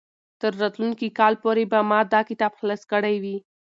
تر 0.41 0.51
راتلونکي 0.61 1.07
کال 1.19 1.33
پورې 1.43 1.63
به 1.71 1.79
ما 1.89 1.99
دا 2.13 2.21
کتاب 2.29 2.51
خلاص 2.59 2.81
کړی 2.91 3.15
وي. 3.23 3.37